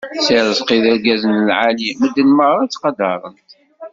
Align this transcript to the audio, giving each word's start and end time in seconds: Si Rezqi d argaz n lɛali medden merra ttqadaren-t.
Si 0.23 0.33
Rezqi 0.45 0.77
d 0.83 0.85
argaz 0.91 1.23
n 1.27 1.33
lɛali 1.47 1.89
medden 2.01 2.29
merra 2.37 2.63
ttqadaren-t. 2.67 3.49